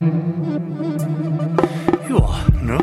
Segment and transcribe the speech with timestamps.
[0.00, 0.08] Ja,
[2.62, 2.78] ne?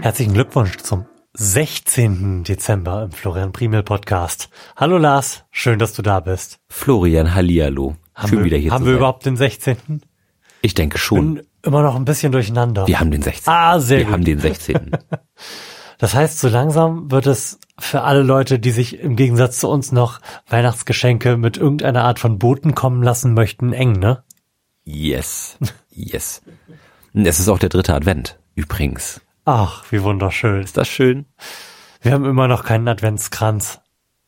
[0.00, 2.44] Herzlichen Glückwunsch zum 16.
[2.44, 4.48] Dezember im Florian Primel Podcast.
[4.76, 6.58] Hallo Lars, schön, dass du da bist.
[6.68, 7.96] Florian Hallihallo.
[8.14, 8.98] Haben Schön wir, wieder hier Haben zu wir sein.
[8.98, 10.02] überhaupt den 16.?
[10.62, 11.34] Ich denke schon.
[11.36, 12.86] Bin immer noch ein bisschen durcheinander.
[12.86, 13.52] Wir haben den 16.
[13.52, 14.14] Ah, sehr Wir gut.
[14.14, 14.90] haben den 16.
[16.00, 19.90] Das heißt, so langsam wird es für alle Leute, die sich im Gegensatz zu uns
[19.90, 24.22] noch Weihnachtsgeschenke mit irgendeiner Art von Boten kommen lassen möchten, eng, ne?
[24.84, 25.58] yes.
[25.90, 26.42] Yes.
[27.12, 29.20] Es ist auch der dritte Advent, übrigens.
[29.44, 30.62] Ach, wie wunderschön.
[30.62, 31.26] Ist das schön?
[32.00, 33.80] Wir haben immer noch keinen Adventskranz.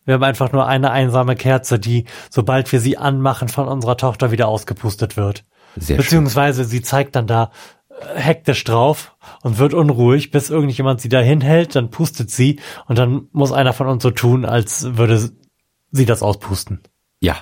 [0.04, 4.32] Wir haben einfach nur eine einsame Kerze, die, sobald wir sie anmachen, von unserer Tochter
[4.32, 5.44] wieder ausgepustet wird.
[5.76, 5.96] Sehr schön.
[5.98, 7.50] Beziehungsweise sie zeigt dann da
[7.88, 12.98] äh, hektisch drauf und wird unruhig, bis irgendjemand sie da hinhält, dann pustet sie und
[12.98, 15.30] dann muss einer von uns so tun, als würde
[15.90, 16.80] sie das auspusten.
[17.20, 17.36] Ja.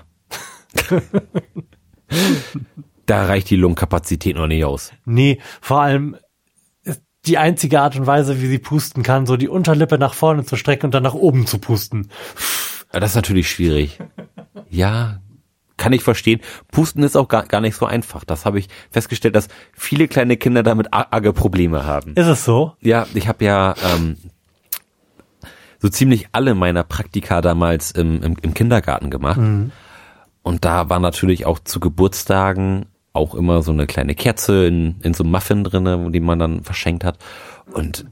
[3.07, 4.93] da reicht die Lungenkapazität noch nicht aus.
[5.05, 6.17] Nee, vor allem
[6.83, 10.45] ist die einzige Art und Weise, wie sie pusten kann, so die Unterlippe nach vorne
[10.45, 12.11] zu strecken und dann nach oben zu pusten.
[12.93, 13.99] Das ist natürlich schwierig.
[14.71, 15.21] Ja,
[15.79, 16.41] kann ich verstehen.
[16.71, 18.25] Pusten ist auch gar, gar nicht so einfach.
[18.25, 22.13] Das habe ich festgestellt, dass viele kleine Kinder damit arge Probleme haben.
[22.15, 22.75] Ist es so?
[22.81, 24.19] Ja, ich habe ja ähm,
[25.79, 29.39] so ziemlich alle meiner Praktika damals im, im, im Kindergarten gemacht.
[30.43, 35.15] Und da war natürlich auch zu Geburtstagen auch immer so eine kleine Kerze in, in
[35.15, 37.19] so einem Muffin drinne, die man dann verschenkt hat.
[37.73, 38.07] Und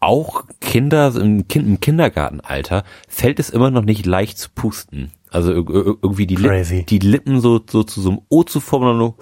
[0.00, 5.10] auch Kinder im, kind, im Kindergartenalter fällt es immer noch nicht leicht zu pusten.
[5.30, 6.36] Also ir- ir- irgendwie die.
[6.36, 9.14] Lippen, die Lippen so, so zu so einem O zu formen und nur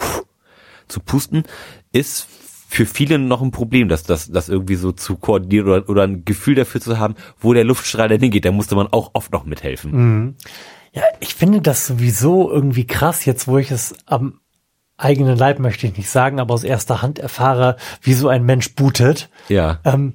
[0.88, 1.44] zu pusten,
[1.92, 2.28] ist
[2.68, 6.24] für viele noch ein Problem, dass das, das irgendwie so zu koordinieren oder, oder ein
[6.24, 8.44] Gefühl dafür zu haben, wo der Luftstrahl denn hingeht.
[8.44, 10.34] Da musste man auch oft noch mithelfen.
[10.92, 14.40] Ja, ich finde das sowieso irgendwie krass, jetzt wo ich es am
[14.96, 18.74] eigenen Leib möchte ich nicht sagen, aber aus erster Hand erfahre, wie so ein Mensch
[18.74, 19.28] bootet.
[19.48, 19.80] Ja.
[19.84, 20.14] Ähm,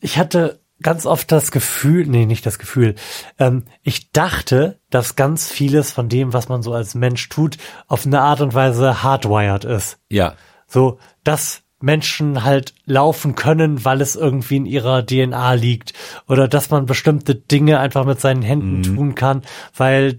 [0.00, 2.94] ich hatte ganz oft das Gefühl, nee, nicht das Gefühl,
[3.38, 7.56] ähm, ich dachte, dass ganz vieles von dem, was man so als Mensch tut,
[7.86, 9.98] auf eine Art und Weise hardwired ist.
[10.08, 10.34] Ja.
[10.66, 15.92] So, dass Menschen halt laufen können, weil es irgendwie in ihrer DNA liegt.
[16.28, 19.42] Oder dass man bestimmte Dinge einfach mit seinen Händen tun kann,
[19.76, 20.18] weil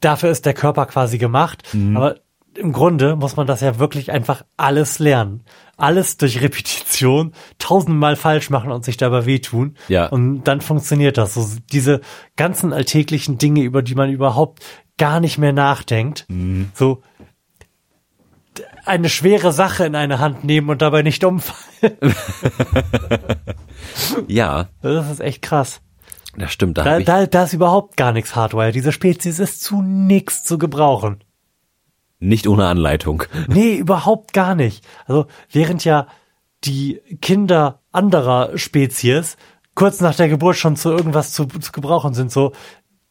[0.00, 1.62] dafür ist der Körper quasi gemacht.
[1.94, 2.16] Aber
[2.58, 5.44] im Grunde muss man das ja wirklich einfach alles lernen.
[5.76, 9.76] Alles durch Repetition, tausendmal falsch machen und sich dabei wehtun.
[9.88, 10.06] Ja.
[10.06, 11.34] Und dann funktioniert das.
[11.34, 12.00] So diese
[12.36, 14.62] ganzen alltäglichen Dinge, über die man überhaupt
[14.98, 16.26] gar nicht mehr nachdenkt.
[16.74, 17.02] So,
[18.84, 21.96] eine schwere Sache in eine Hand nehmen und dabei nicht umfallen.
[24.26, 25.80] Ja, Das ist echt krass.
[26.36, 26.78] das stimmt.
[26.78, 28.72] Da, Da, da, da ist überhaupt gar nichts Hardware.
[28.72, 31.22] Diese Spezies ist zu nix zu gebrauchen.
[32.18, 33.24] Nicht ohne Anleitung.
[33.48, 34.84] Nee, überhaupt gar nicht.
[35.06, 36.06] Also, während ja
[36.64, 39.36] die Kinder anderer Spezies
[39.74, 42.52] kurz nach der Geburt schon zu irgendwas zu, zu gebrauchen sind, so,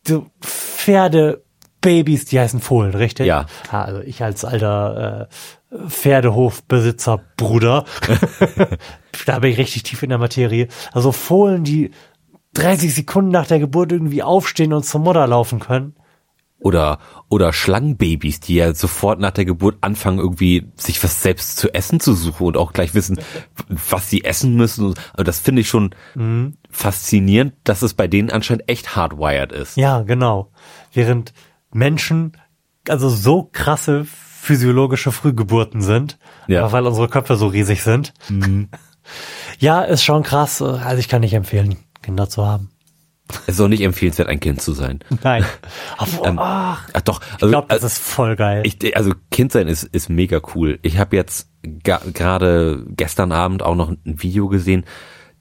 [0.05, 1.43] so Pferde,
[1.79, 3.25] Babys, die heißen Fohlen, richtig?
[3.25, 3.45] Ja.
[3.71, 5.29] ja also ich als alter
[5.71, 7.85] äh, Pferdehofbesitzer Bruder,
[9.25, 10.67] da bin ich richtig tief in der Materie.
[10.91, 11.91] Also Fohlen, die
[12.55, 15.95] 30 Sekunden nach der Geburt irgendwie aufstehen und zur Mutter laufen können.
[16.59, 16.97] Oder,
[17.29, 21.99] oder Schlangenbabys, die ja sofort nach der Geburt anfangen, irgendwie sich was selbst zu essen
[21.99, 23.19] zu suchen und auch gleich wissen,
[23.89, 24.95] was sie essen müssen.
[25.13, 25.93] Also das finde ich schon
[26.71, 29.77] faszinierend, dass es bei denen anscheinend echt hardwired ist.
[29.77, 30.51] Ja, genau.
[30.93, 31.33] Während
[31.71, 32.33] Menschen
[32.89, 36.63] also so krasse physiologische Frühgeburten sind, Ja.
[36.63, 38.13] aber weil unsere Köpfe so riesig sind.
[39.59, 40.61] Ja, ist schon krass.
[40.61, 42.71] Also ich kann nicht empfehlen, Kinder zu haben.
[43.45, 44.99] Es ist auch nicht empfehlenswert, ein Kind zu sein.
[45.23, 45.45] Nein.
[46.23, 48.63] Ähm, ach, doch, ich also, glaube, das ist voll geil.
[48.65, 50.79] ich, also Kind sein ist, ist mega cool.
[50.83, 54.85] Ich habe jetzt gerade gestern Abend auch noch ein Video gesehen.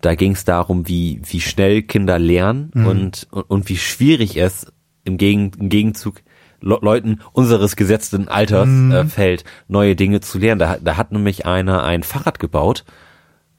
[0.00, 4.66] Da ging es darum, wie, wie schnell Kinder lernen und, und, und wie schwierig es
[5.04, 6.22] im, Gegen, im Gegenzug
[6.60, 10.58] Le Leuten unseres gesetzten Alters äh, fällt, neue Dinge zu lernen.
[10.58, 12.84] Da, da hat nämlich einer ein Fahrrad gebaut,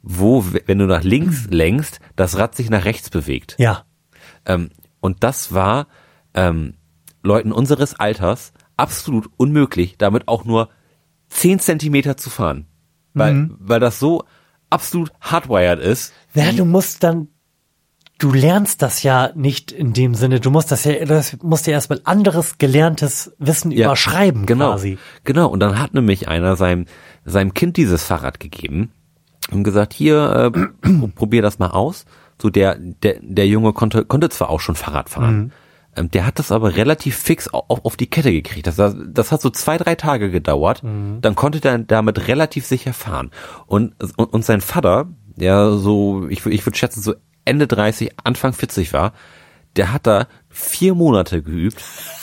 [0.02, 3.56] wo, wenn du nach links lenkst, das Rad sich nach rechts bewegt.
[3.60, 3.84] ja.
[4.48, 5.88] Ähm, und das war
[6.34, 6.74] ähm,
[7.22, 10.70] Leuten unseres Alters absolut unmöglich, damit auch nur
[11.30, 12.68] 10 Zentimeter zu fahren.
[13.14, 14.24] Weil, weil das so
[14.70, 16.14] absolut hardwired ist.
[16.36, 17.30] Ja, du musst dann,
[18.20, 21.74] du lernst das ja nicht in dem Sinne, du musst das ja, das musst ja
[21.74, 25.00] erstmal anderes gelerntes Wissen Ja, überschreiben genau, quasi.
[25.24, 26.86] Genau, und dann hat nämlich einer seinem,
[27.26, 28.92] seinem Kind dieses Fahrrad gegeben
[29.52, 32.06] und gesagt, hier, äh, probier das mal aus.
[32.42, 35.38] So der, der, der Junge konnte, konnte zwar auch schon Fahrrad fahren.
[35.38, 35.52] Mhm.
[35.96, 38.68] Ähm, der hat das aber relativ fix auf, auf die Kette gekriegt.
[38.68, 40.84] Das, das hat so zwei, drei Tage gedauert.
[40.84, 41.20] Mhm.
[41.22, 43.32] Dann konnte der damit relativ sicher fahren.
[43.66, 48.54] Und, und, und sein Vater, der so, ich, ich würde schätzen, so Ende 30, Anfang
[48.54, 49.14] 40 war,
[49.76, 51.82] der hat da vier Monate geübt,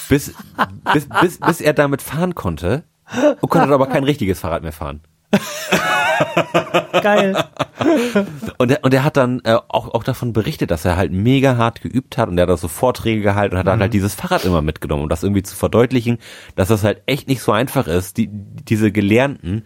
[0.08, 0.34] bis,
[0.92, 2.84] bis, bis, bis er damit fahren konnte
[3.40, 5.00] und konnte aber kein richtiges Fahrrad mehr fahren.
[7.02, 7.44] Geil.
[8.58, 11.56] Und er, und er hat dann äh, auch, auch davon berichtet, dass er halt mega
[11.56, 14.14] hart geübt hat und er hat auch so Vorträge gehalten und hat dann halt dieses
[14.14, 16.18] Fahrrad immer mitgenommen, um das irgendwie zu verdeutlichen,
[16.56, 19.64] dass das halt echt nicht so einfach ist, die, diese gelernten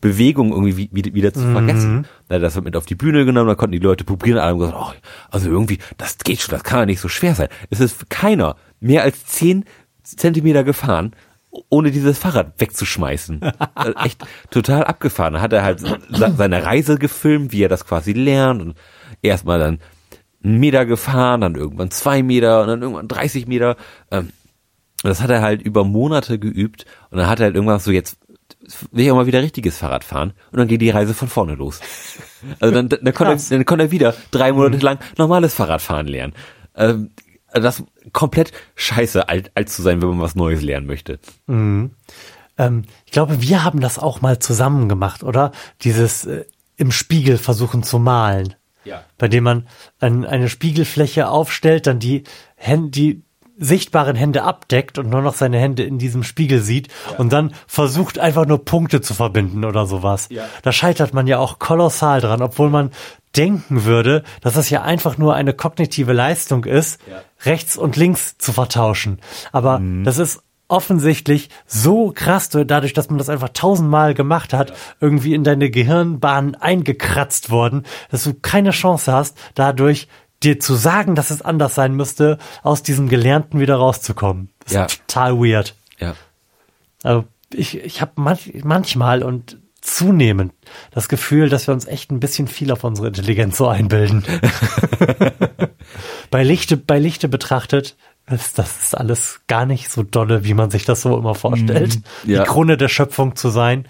[0.00, 2.06] Bewegungen irgendwie wieder, wieder zu vergessen.
[2.28, 4.42] Da hat er das mit auf die Bühne genommen, da konnten die Leute probieren und
[4.42, 4.92] alle haben gesagt, oh,
[5.30, 7.48] also irgendwie, das geht schon, das kann ja nicht so schwer sein.
[7.68, 9.64] Es ist keiner mehr als zehn
[10.02, 11.14] Zentimeter gefahren
[11.68, 13.40] ohne dieses Fahrrad wegzuschmeißen.
[13.74, 15.34] Also Echt total abgefahren.
[15.34, 15.80] Da hat er halt
[16.10, 18.74] seine Reise gefilmt, wie er das quasi lernt und
[19.22, 19.78] erstmal dann
[20.42, 23.76] einen Meter gefahren, dann irgendwann zwei Meter und dann irgendwann 30 Meter.
[24.10, 24.30] Ähm,
[25.02, 28.18] Das hat er halt über Monate geübt und dann hat er halt irgendwann so jetzt
[28.92, 31.54] will ich auch mal wieder richtiges Fahrrad fahren und dann geht die Reise von vorne
[31.54, 31.80] los.
[32.60, 36.34] Also dann, dann, konnte, er, dann konnte er wieder drei Monate lang normales Fahrradfahren lernen.
[37.52, 37.82] Das
[38.12, 41.18] komplett scheiße, alt, alt zu sein, wenn man was Neues lernen möchte.
[42.60, 45.52] Ähm, ich glaube, wir haben das auch mal zusammen gemacht, oder?
[45.82, 46.44] Dieses äh,
[46.76, 48.54] im Spiegel versuchen zu malen.
[48.84, 49.04] Ja.
[49.18, 49.66] Bei dem man
[49.98, 52.24] ein, eine Spiegelfläche aufstellt, dann die
[52.56, 53.22] Hände, die
[53.60, 56.88] sichtbaren Hände abdeckt und nur noch seine Hände in diesem Spiegel sieht
[57.18, 60.28] und dann versucht einfach nur Punkte zu verbinden oder sowas.
[60.30, 60.46] Ja.
[60.62, 62.90] Da scheitert man ja auch kolossal dran, obwohl man
[63.36, 67.22] denken würde, dass es ja einfach nur eine kognitive Leistung ist, Ja.
[67.44, 69.20] rechts und links zu vertauschen.
[69.52, 75.34] Aber das ist offensichtlich so krass, dadurch, dass man das einfach tausendmal gemacht hat, irgendwie
[75.34, 80.08] in deine Gehirnbahn eingekratzt worden, dass du keine Chance hast, dadurch
[80.42, 84.48] dir zu sagen, dass es anders sein müsste, aus diesem Gelernten wieder rauszukommen.
[84.64, 84.84] Das Ja.
[84.86, 85.74] ist total weird.
[85.98, 86.14] Ja.
[87.02, 90.52] Also ich, ich habe manch, manchmal und zunehmend
[90.92, 94.24] das Gefühl, dass wir uns echt ein bisschen viel auf unsere Intelligenz so einbilden.
[96.30, 97.96] bei Lichte, bei Lichte betrachtet,
[98.30, 102.00] ist das ist alles gar nicht so dolle, wie man sich das so immer vorstellt.
[102.24, 102.42] ja.
[102.42, 103.86] Die Krone der Schöpfung zu sein.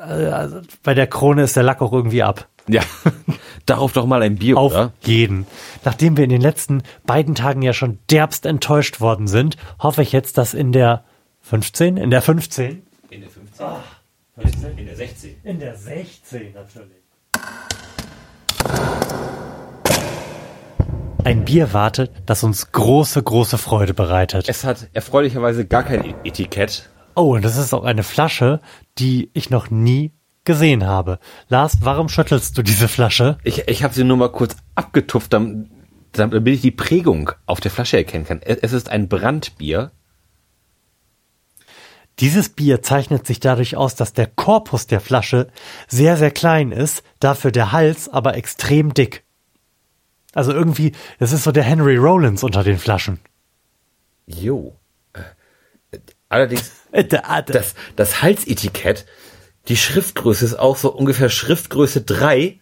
[0.00, 2.48] Äh, Also bei der Krone ist der Lack auch irgendwie ab.
[2.66, 2.82] Ja.
[3.66, 4.92] Darauf doch mal ein Bier, Auf oder?
[5.02, 5.46] jeden.
[5.84, 10.12] Nachdem wir in den letzten beiden Tagen ja schon derbst enttäuscht worden sind, hoffe ich
[10.12, 11.04] jetzt, dass in der
[11.42, 13.66] 15, in der 15, In der 15.
[14.76, 15.36] In der 16.
[15.42, 16.96] in der 16 natürlich.
[21.24, 24.48] Ein Bier wartet, das uns große, große Freude bereitet.
[24.48, 26.88] Es hat erfreulicherweise gar kein E- Etikett.
[27.16, 28.60] Oh, und das ist auch eine Flasche,
[28.98, 30.12] die ich noch nie
[30.44, 31.18] gesehen habe.
[31.48, 33.36] Lars, warum schüttelst du diese Flasche?
[33.44, 35.66] Ich, ich habe sie nur mal kurz abgetupft, damit,
[36.12, 38.40] damit ich die Prägung auf der Flasche erkennen kann.
[38.42, 39.90] Es es ist ein Brandbier.
[42.20, 45.48] Dieses Bier zeichnet sich dadurch aus, dass der Korpus der Flasche
[45.86, 49.24] sehr, sehr klein ist, dafür der Hals aber extrem dick.
[50.34, 53.20] Also irgendwie, es ist so der Henry Rollins unter den Flaschen.
[54.26, 54.76] Jo.
[55.12, 55.98] Äh,
[56.28, 59.06] Allerdings, Äh, das, das Halsetikett,
[59.68, 62.60] die Schriftgröße ist auch so ungefähr Schriftgröße 3.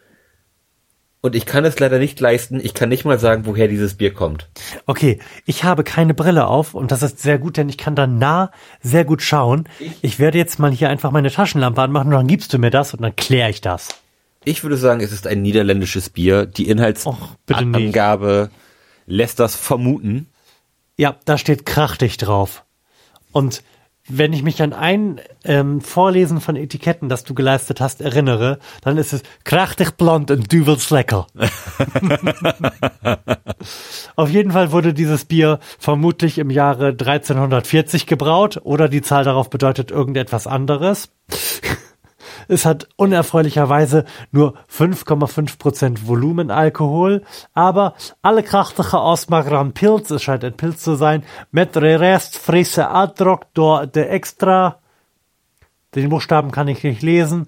[1.23, 2.61] Und ich kann es leider nicht leisten.
[2.63, 4.49] Ich kann nicht mal sagen, woher dieses Bier kommt.
[4.87, 8.07] Okay, ich habe keine Brille auf und das ist sehr gut, denn ich kann da
[8.07, 9.69] nah sehr gut schauen.
[10.03, 12.95] Ich werde jetzt mal hier einfach meine Taschenlampe anmachen und dann gibst du mir das
[12.95, 13.89] und dann kläre ich das.
[14.45, 16.47] Ich würde sagen, es ist ein niederländisches Bier.
[16.47, 16.69] Die.
[16.69, 18.51] Inhaltsangabe
[19.07, 20.29] lässt das vermuten.
[20.97, 22.65] Ja, da steht krachtig drauf.
[23.33, 23.63] Und
[24.09, 28.99] wenn ich mich an ein ähm, Vorlesen von Etiketten, das du geleistet hast, erinnere, dann
[28.99, 31.27] ist es krachtig blond und dübels lecker.
[34.17, 39.51] Auf jeden Fall wurde dieses Bier vermutlich im Jahre 1340 gebraut oder die Zahl darauf
[39.51, 41.09] bedeutet irgendetwas anderes.
[42.49, 47.23] Es hat unerfreulicherweise nur 5,5% Volumenalkohol,
[47.55, 53.53] aber alle krachtige ausmacheren Pilz, es scheint ein Pilz zu sein, mit Rest frisse Adrock
[53.55, 54.79] door de extra,
[55.95, 57.47] den Buchstaben kann ich nicht lesen,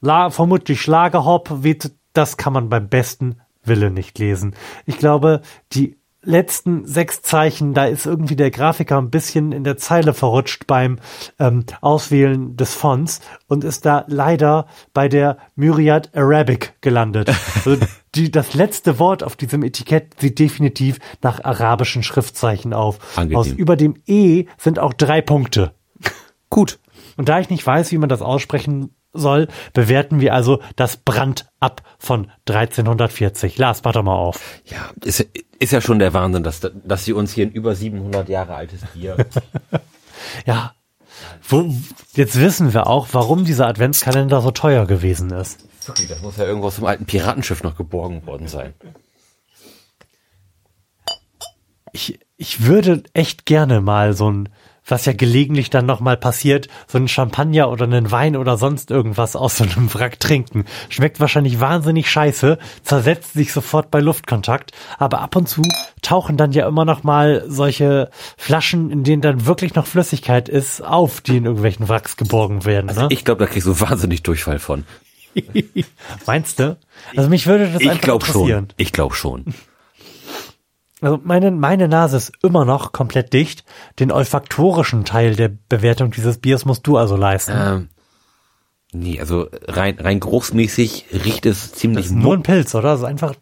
[0.00, 4.56] La, vermutlich Schlagerhop, wird, das kann man beim besten Wille nicht lesen.
[4.84, 9.76] Ich glaube, die letzten sechs Zeichen, da ist irgendwie der Grafiker ein bisschen in der
[9.76, 10.98] Zeile verrutscht beim
[11.38, 17.30] ähm, Auswählen des Fonts und ist da leider bei der Myriad Arabic gelandet.
[17.64, 17.76] Also
[18.14, 22.98] die, das letzte Wort auf diesem Etikett sieht definitiv nach arabischen Schriftzeichen auf.
[23.16, 23.38] Angenehm.
[23.38, 25.74] Aus über dem E sind auch drei Punkte.
[26.50, 26.80] Gut.
[27.16, 31.46] Und da ich nicht weiß, wie man das aussprechen soll, bewerten wir also das Brand
[31.60, 33.58] ab von 1340.
[33.58, 34.40] Lars, warte mal auf.
[34.64, 35.26] Ja, ist,
[35.58, 38.80] ist ja schon der Wahnsinn, dass, dass sie uns hier ein über 700 Jahre altes
[38.94, 39.16] Bier.
[40.46, 40.74] ja.
[41.46, 41.72] Wo,
[42.14, 45.60] jetzt wissen wir auch, warum dieser Adventskalender so teuer gewesen ist.
[45.80, 48.74] Sorry, das muss ja irgendwo aus dem alten Piratenschiff noch geborgen worden sein.
[51.92, 54.48] Ich, ich würde echt gerne mal so ein
[54.86, 59.36] was ja gelegentlich dann nochmal passiert, so ein Champagner oder einen Wein oder sonst irgendwas
[59.36, 60.64] aus so einem Wrack trinken.
[60.88, 65.62] Schmeckt wahrscheinlich wahnsinnig scheiße, zersetzt sich sofort bei Luftkontakt, aber ab und zu
[66.02, 70.82] tauchen dann ja immer noch mal solche Flaschen, in denen dann wirklich noch Flüssigkeit ist,
[70.82, 72.88] auf, die in irgendwelchen Wracks geborgen werden.
[72.88, 73.08] Also ne?
[73.10, 74.84] ich glaube, da kriegst du wahnsinnig Durchfall von.
[76.26, 76.76] Meinst du?
[77.16, 78.66] Also mich würde das ich einfach glaub interessieren.
[78.68, 78.74] Schon.
[78.76, 79.54] Ich glaube schon.
[81.02, 83.64] Also meine, meine Nase ist immer noch komplett dicht.
[83.98, 87.52] Den olfaktorischen Teil der Bewertung dieses Biers musst du also leisten.
[87.54, 87.88] Ähm,
[88.92, 92.90] nee, also rein, rein geruchsmäßig riecht es ziemlich das ist nur ein Pilz, oder?
[92.90, 93.34] Also einfach.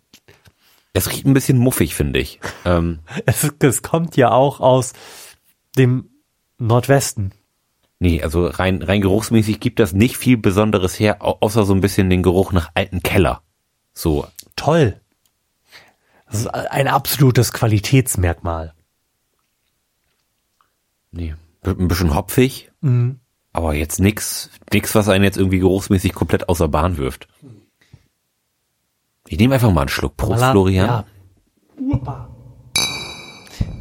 [0.95, 2.41] Es riecht ein bisschen muffig, finde ich.
[2.65, 4.95] Ähm, es, es kommt ja auch aus
[5.77, 6.09] dem
[6.57, 7.33] Nordwesten.
[7.99, 12.09] Nee, also rein, rein geruchsmäßig gibt das nicht viel Besonderes her, außer so ein bisschen
[12.09, 13.43] den Geruch nach alten Keller.
[13.93, 14.27] So.
[14.57, 14.99] Toll.
[16.31, 18.73] Das ist ein absolutes Qualitätsmerkmal.
[21.11, 21.35] Nee,
[21.65, 23.19] ein bisschen hopfig, mhm.
[23.53, 27.27] aber jetzt nix, nix, was einen jetzt irgendwie geruchsmäßig komplett außer Bahn wirft.
[29.27, 30.17] Ich nehme einfach mal einen Schluck.
[30.17, 31.05] Prost, voilà, Florian.
[31.79, 32.29] Ja.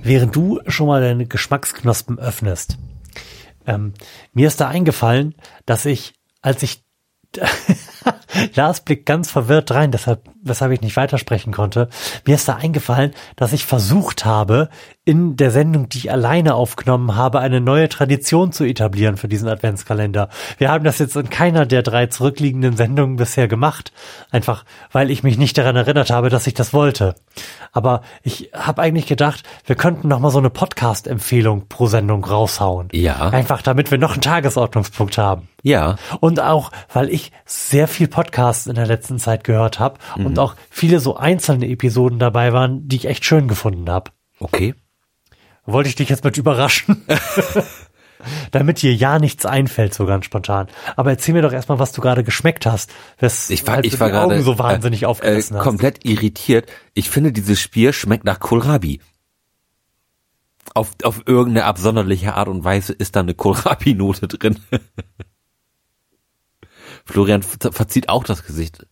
[0.03, 2.77] Während du schon mal deine Geschmacksknospen öffnest,
[3.67, 3.93] ähm,
[4.33, 6.83] mir ist da eingefallen, dass ich, als ich
[8.55, 11.89] Lars blickt ganz verwirrt rein, deshalb, weshalb ich nicht weitersprechen konnte.
[12.25, 14.69] Mir ist da eingefallen, dass ich versucht habe,
[15.09, 19.49] in der Sendung, die ich alleine aufgenommen habe, eine neue Tradition zu etablieren für diesen
[19.49, 20.29] Adventskalender.
[20.59, 23.91] Wir haben das jetzt in keiner der drei zurückliegenden Sendungen bisher gemacht,
[24.29, 27.15] einfach weil ich mich nicht daran erinnert habe, dass ich das wollte.
[27.71, 32.89] Aber ich habe eigentlich gedacht, wir könnten noch mal so eine Podcast-Empfehlung pro Sendung raushauen.
[32.91, 33.29] Ja.
[33.29, 35.47] Einfach damit wir noch einen Tagesordnungspunkt haben.
[35.63, 35.97] Ja.
[36.19, 40.27] Und auch, weil ich sehr viel Podcasts in der letzten Zeit gehört habe mhm.
[40.29, 44.11] Und auch viele so einzelne Episoden dabei waren, die ich echt schön gefunden habe.
[44.39, 44.75] Okay.
[45.65, 47.05] Wollte ich dich jetzt mit überraschen?
[48.51, 50.67] Damit dir ja nichts einfällt, so ganz spontan.
[50.97, 52.91] Aber erzähl mir doch erstmal, was du gerade geschmeckt hast.
[53.17, 56.69] Das, ich war, ich war gerade so wahnsinnig äh, aufgerissen äh, komplett irritiert.
[56.93, 58.99] Ich finde, dieses Spiel schmeckt nach Kohlrabi.
[60.73, 64.59] Auf, auf irgendeine absonderliche Art und Weise ist da eine Kohlrabi-Note drin.
[67.05, 68.85] Florian verzieht auch das Gesicht.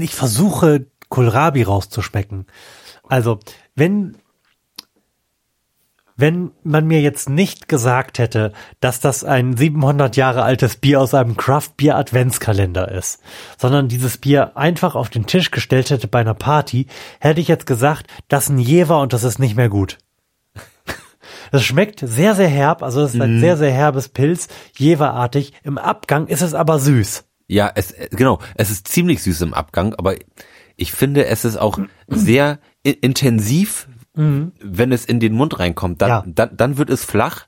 [0.00, 2.46] Ich versuche Kohlrabi rauszuschmecken.
[3.08, 3.38] Also,
[3.74, 4.16] wenn
[6.16, 11.12] wenn man mir jetzt nicht gesagt hätte, dass das ein 700 Jahre altes Bier aus
[11.12, 13.20] einem Craft Beer Adventskalender ist,
[13.58, 16.86] sondern dieses Bier einfach auf den Tisch gestellt hätte bei einer Party,
[17.20, 19.98] hätte ich jetzt gesagt, das ist ein Jever und das ist nicht mehr gut.
[21.52, 23.40] Es schmeckt sehr, sehr herb, also es ist ein mm.
[23.40, 25.52] sehr, sehr herbes Pilz, Jeverartig.
[25.62, 27.24] Im Abgang ist es aber süß.
[27.46, 30.16] Ja, es, genau, es ist ziemlich süß im Abgang, aber
[30.76, 34.52] ich finde, es ist auch sehr intensiv mhm.
[34.60, 36.24] wenn es in den Mund reinkommt, dann, ja.
[36.26, 37.46] dann, dann wird es flach,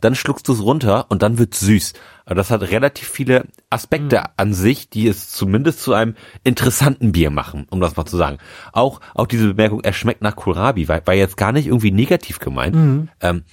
[0.00, 1.94] dann schluckst du es runter und dann wird süß.
[2.24, 4.24] Aber das hat relativ viele Aspekte mhm.
[4.36, 8.38] an sich, die es zumindest zu einem interessanten Bier machen, um das mal zu sagen.
[8.72, 12.38] Auch, auch diese Bemerkung, er schmeckt nach Kohlrabi, war, war jetzt gar nicht irgendwie negativ
[12.38, 12.76] gemeint.
[12.76, 13.08] Mhm.
[13.20, 13.44] Ähm,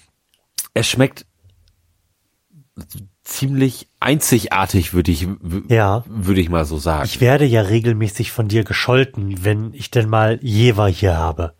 [0.73, 1.25] es schmeckt
[3.23, 5.27] ziemlich einzigartig, würde ich,
[5.67, 6.03] ja.
[6.07, 7.05] würde ich mal so sagen.
[7.05, 11.53] Ich werde ja regelmäßig von dir gescholten, wenn ich denn mal Jever hier habe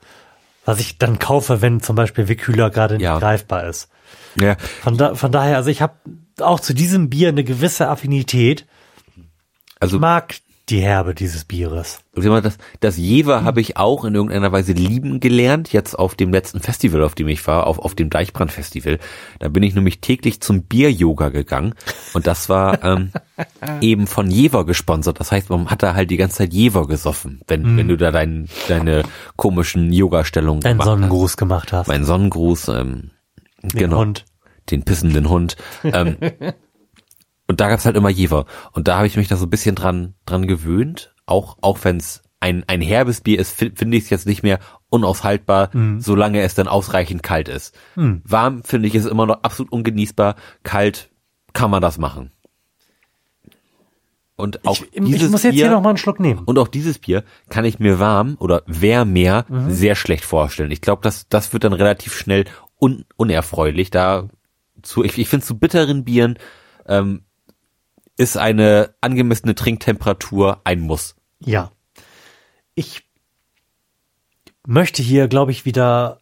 [0.66, 3.20] was ich dann kaufe, wenn zum Beispiel Wickhüler gerade nicht ja.
[3.20, 3.90] greifbar ist.
[4.40, 4.56] Ja.
[4.82, 5.96] Von, da, von daher, also ich habe
[6.40, 8.68] auch zu diesem Bier eine gewisse Affinität.
[9.80, 10.36] Also ich mag
[10.70, 12.00] die Herbe dieses Bieres.
[12.14, 16.60] Das, das Jever habe ich auch in irgendeiner Weise lieben gelernt, jetzt auf dem letzten
[16.60, 19.00] Festival, auf dem ich war, auf, auf dem Deichbrand-Festival.
[19.40, 21.74] Da bin ich nämlich täglich zum Bier-Yoga gegangen
[22.14, 23.12] und das war ähm,
[23.82, 25.20] eben von Jever gesponsert.
[25.20, 27.78] Das heißt, man hat da halt die ganze Zeit Jever gesoffen, wenn, hm.
[27.78, 29.04] wenn du da dein, deine
[29.36, 31.38] komischen Yoga-Stellungen Deinen Sonnengruß hast.
[31.38, 31.88] gemacht hast.
[31.88, 33.12] Mein Sonnengruß, ähm,
[33.64, 34.00] Den genau.
[34.00, 34.26] Hund.
[34.70, 35.58] Den pissenden Hund.
[35.84, 36.18] Ähm,
[37.52, 38.46] Und da gab's halt immer Jever.
[38.72, 41.14] Und da habe ich mich da so ein bisschen dran, dran gewöhnt.
[41.26, 44.60] Auch, auch wenn es ein, ein herbes Bier ist, finde ich es jetzt nicht mehr
[44.90, 46.00] unaushaltbar, mhm.
[46.00, 47.78] solange es dann ausreichend kalt ist.
[47.98, 48.22] Mhm.
[48.24, 50.36] Warm finde ich es immer noch absolut ungenießbar.
[50.64, 51.10] Kalt
[51.52, 52.32] kann man das machen.
[54.38, 56.44] Und auch ich, dieses ich muss jetzt Bier, hier noch mal einen Schluck nehmen.
[56.46, 59.72] Und auch dieses Bier kann ich mir warm oder wer mehr mhm.
[59.72, 60.72] sehr schlecht vorstellen.
[60.72, 62.46] Ich glaube, das, das wird dann relativ schnell
[62.80, 63.90] un, unerfreulich.
[63.90, 64.30] Da
[64.84, 66.40] zu, ich, ich finde zu bitteren Bieren
[66.88, 67.24] ähm,
[68.22, 71.16] ist eine angemessene Trinktemperatur ein Muss.
[71.40, 71.72] Ja.
[72.76, 73.04] Ich
[74.68, 76.20] möchte hier, glaube ich, wieder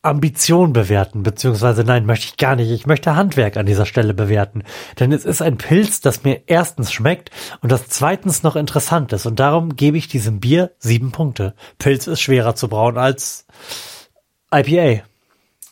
[0.00, 2.70] Ambition bewerten, beziehungsweise nein, möchte ich gar nicht.
[2.70, 4.62] Ich möchte Handwerk an dieser Stelle bewerten.
[5.00, 7.32] Denn es ist ein Pilz, das mir erstens schmeckt
[7.62, 9.26] und das zweitens noch interessant ist.
[9.26, 11.56] Und darum gebe ich diesem Bier sieben Punkte.
[11.78, 13.44] Pilz ist schwerer zu brauen als
[14.54, 15.02] IPA.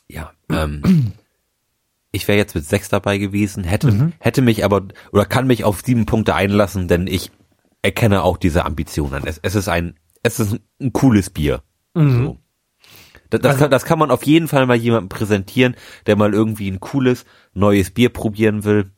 [0.08, 1.12] Ja, ähm,
[2.12, 4.12] ich wäre jetzt mit sechs dabei gewesen, hätte, mhm.
[4.19, 7.31] hätte mich aber, oder kann mich auf sieben Punkte einlassen, denn ich
[7.83, 9.23] erkenne auch diese Ambition an.
[9.26, 11.62] Es, es ist ein, es ist ein cooles Bier.
[11.95, 12.25] Mhm.
[12.25, 12.38] So.
[13.31, 15.76] Das, das, also, kann, das kann man auf jeden Fall mal jemandem präsentieren,
[16.07, 17.25] der mal irgendwie ein cooles,
[17.55, 18.90] neues Bier probieren will,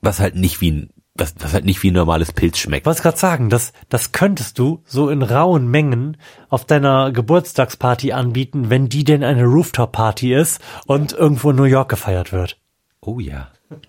[0.00, 2.86] was halt nicht wie ein was, was halt nicht wie ein normales Pilz schmeckt.
[2.86, 6.16] Was gerade sagen, das, das könntest du so in rauen Mengen
[6.48, 11.88] auf deiner Geburtstagsparty anbieten, wenn die denn eine Rooftop-Party ist und irgendwo in New York
[11.88, 12.58] gefeiert wird.
[13.00, 13.48] Oh ja.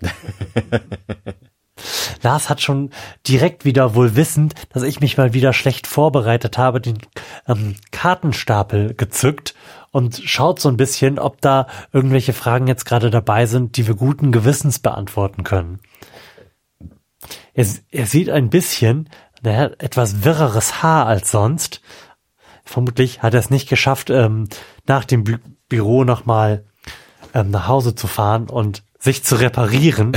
[2.22, 2.90] Lars hat schon
[3.26, 6.98] direkt wieder wohl wissend, dass ich mich mal wieder schlecht vorbereitet habe, den
[7.48, 9.54] ähm, Kartenstapel gezückt
[9.90, 13.94] und schaut so ein bisschen, ob da irgendwelche Fragen jetzt gerade dabei sind, die wir
[13.94, 15.80] guten Gewissens beantworten können.
[17.54, 19.08] Er, er sieht ein bisschen,
[19.42, 21.80] er hat etwas wirreres Haar als sonst.
[22.64, 24.48] Vermutlich hat er es nicht geschafft, ähm,
[24.86, 26.64] nach dem Bü Büro nochmal
[27.32, 30.12] ähm, nach Hause zu fahren und sich zu reparieren.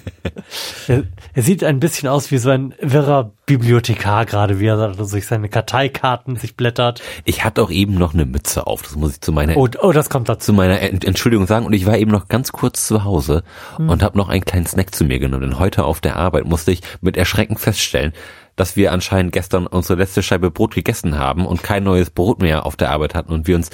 [0.88, 5.26] er, er, sieht ein bisschen aus wie so ein wirrer Bibliothekar gerade, wie er durch
[5.26, 7.02] seine Karteikarten sich blättert.
[7.24, 9.92] Ich hatte auch eben noch eine Mütze auf, das muss ich zu meiner Oh, oh
[9.92, 10.46] das kommt dazu.
[10.46, 13.42] Zu meiner Entschuldigung sagen und ich war eben noch ganz kurz zu Hause
[13.76, 13.90] hm.
[13.90, 16.72] und habe noch einen kleinen Snack zu mir genommen, denn heute auf der Arbeit musste
[16.72, 18.14] ich mit Erschrecken feststellen,
[18.56, 22.64] dass wir anscheinend gestern unsere letzte Scheibe Brot gegessen haben und kein neues Brot mehr
[22.64, 23.68] auf der Arbeit hatten und wir uns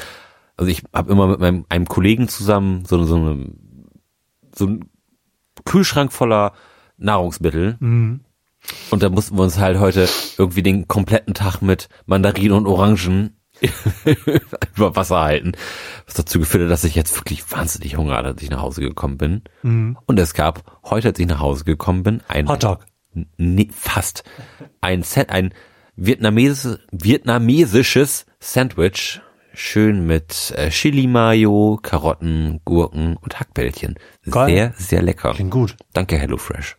[0.56, 3.48] also ich habe immer mit meinem einem Kollegen zusammen so, so eine
[4.54, 4.90] so ein
[5.64, 6.52] Kühlschrank voller
[6.96, 7.76] Nahrungsmittel.
[7.80, 8.20] Mhm.
[8.90, 10.08] Und da mussten wir uns halt heute
[10.38, 13.36] irgendwie den kompletten Tag mit Mandarinen und Orangen
[14.76, 15.52] über Wasser halten.
[16.06, 18.80] Was dazu geführt hat, dass ich jetzt wirklich wahnsinnig Hunger hatte, als ich nach Hause
[18.80, 19.42] gekommen bin.
[19.62, 19.98] Mhm.
[20.06, 22.86] Und es gab heute, als ich nach Hause gekommen bin, ein Hotdog.
[23.36, 24.24] Nee, fast.
[24.80, 25.54] Ein Set, ein
[25.94, 29.20] vietnamesisches, vietnamesisches Sandwich
[29.56, 33.94] Schön mit äh, Chili Mayo, Karotten, Gurken und Hackbällchen.
[34.28, 34.48] Geil.
[34.48, 35.32] Sehr, sehr lecker.
[35.32, 35.76] Klingt gut.
[35.92, 36.76] Danke, HelloFresh.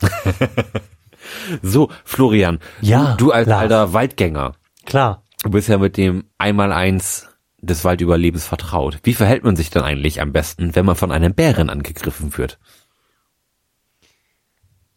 [1.62, 2.58] so, Florian.
[2.82, 3.14] Ja.
[3.16, 3.60] Du, du als klar.
[3.60, 4.52] alter Waldgänger.
[4.84, 5.24] Klar.
[5.42, 7.28] Du bist ja mit dem Einmaleins
[7.62, 8.98] des Waldüberlebens vertraut.
[9.02, 12.58] Wie verhält man sich dann eigentlich am besten, wenn man von einem Bären angegriffen wird?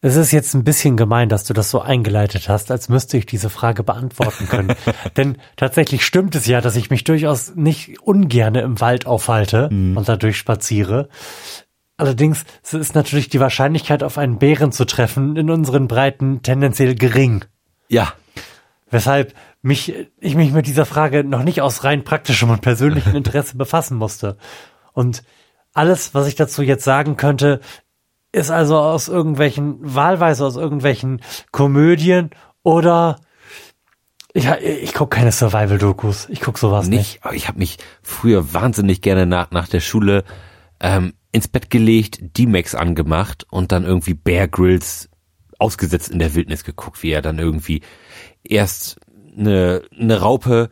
[0.05, 3.25] Es ist jetzt ein bisschen gemein, dass du das so eingeleitet hast, als müsste ich
[3.25, 4.75] diese Frage beantworten können.
[5.17, 9.95] Denn tatsächlich stimmt es ja, dass ich mich durchaus nicht ungerne im Wald aufhalte mhm.
[9.95, 11.07] und dadurch spaziere.
[11.95, 17.45] Allerdings ist natürlich die Wahrscheinlichkeit, auf einen Bären zu treffen, in unseren Breiten tendenziell gering.
[17.87, 18.11] Ja.
[18.89, 23.55] Weshalb mich, ich mich mit dieser Frage noch nicht aus rein praktischem und persönlichem Interesse
[23.55, 24.35] befassen musste.
[24.91, 25.23] Und
[25.73, 27.61] alles, was ich dazu jetzt sagen könnte,
[28.33, 32.31] ist also aus irgendwelchen, wahlweise aus irgendwelchen Komödien
[32.63, 33.17] oder
[34.35, 36.27] ja, ich gucke keine Survival-Dokus.
[36.29, 36.97] Ich guck sowas nicht.
[36.97, 37.19] nicht.
[37.23, 40.23] Aber ich habe mich früher wahnsinnig gerne nach, nach der Schule
[40.79, 45.09] ähm, ins Bett gelegt, D-Max angemacht und dann irgendwie Bear Grills
[45.59, 47.81] ausgesetzt in der Wildnis geguckt, wie er dann irgendwie
[48.43, 48.99] erst
[49.37, 50.69] eine, eine Raupe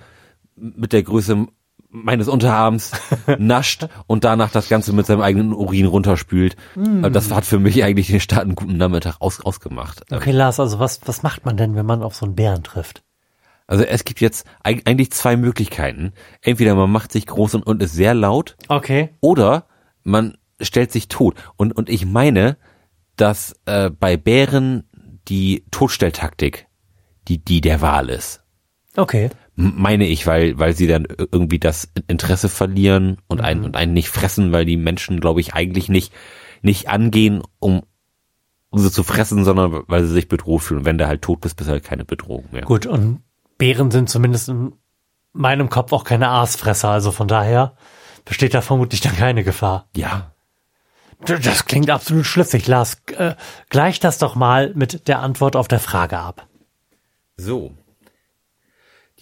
[0.56, 1.46] mit der Größe
[1.92, 2.92] meines Unterarms
[3.38, 6.56] nascht und danach das Ganze mit seinem eigenen Urin runterspült.
[6.76, 7.06] Mm.
[7.12, 10.02] Das hat für mich eigentlich den Start einen guten Nachmittag aus, ausgemacht.
[10.12, 13.04] Okay, Lars, also was, was macht man denn, wenn man auf so einen Bären trifft?
[13.68, 16.14] Also es gibt jetzt eigentlich zwei Möglichkeiten.
[16.42, 18.58] Entweder man macht sich groß und, und ist sehr laut.
[18.68, 19.10] Okay.
[19.22, 19.68] Oder
[20.04, 21.36] man stellt sich tot.
[21.56, 22.58] Und, und ich meine,
[23.16, 24.90] dass äh, bei Bären
[25.28, 26.68] die Totstelltaktik
[27.28, 28.44] die, die der Wahl ist.
[28.98, 29.30] Okay
[29.62, 33.46] meine ich, weil, weil sie dann irgendwie das Interesse verlieren und mhm.
[33.46, 36.14] einen, und einen nicht fressen, weil die Menschen, glaube ich, eigentlich nicht,
[36.62, 37.84] nicht angehen, um,
[38.70, 40.80] um sie zu fressen, sondern weil sie sich bedroht fühlen.
[40.80, 42.64] Und wenn du halt tot bist, bist du halt keine Bedrohung mehr.
[42.64, 43.22] Gut, und
[43.58, 44.74] Bären sind zumindest in
[45.34, 47.76] meinem Kopf auch keine Aasfresser, also von daher
[48.26, 49.88] besteht da vermutlich dann keine Gefahr.
[49.96, 50.32] Ja.
[51.24, 52.98] Das klingt absolut schlüssig, Lars.
[53.16, 53.36] Äh,
[53.70, 56.48] gleich das doch mal mit der Antwort auf der Frage ab.
[57.38, 57.74] So,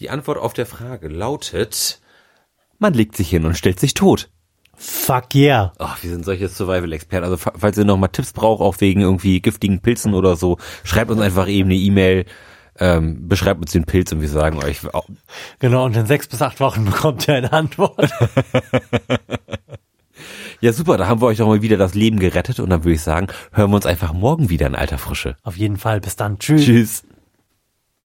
[0.00, 2.00] die Antwort auf der Frage lautet,
[2.78, 4.30] man legt sich hin und stellt sich tot.
[4.74, 5.74] Fuck yeah.
[5.78, 7.24] Ach, wir sind solche Survival-Experten.
[7.24, 11.10] Also falls ihr noch mal Tipps braucht, auch wegen irgendwie giftigen Pilzen oder so, schreibt
[11.10, 12.24] uns einfach eben eine E-Mail,
[12.78, 14.80] ähm, beschreibt uns den Pilz und wir sagen euch.
[14.94, 15.02] Oh.
[15.58, 18.10] Genau, und in sechs bis acht Wochen bekommt ihr eine Antwort.
[20.62, 22.92] Ja, super, da haben wir euch doch mal wieder das Leben gerettet und dann würde
[22.92, 25.36] ich sagen, hören wir uns einfach morgen wieder in alter Frische.
[25.42, 26.02] Auf jeden Fall.
[26.02, 26.38] Bis dann.
[26.38, 26.66] Tschüss.
[26.66, 27.02] Tschüss.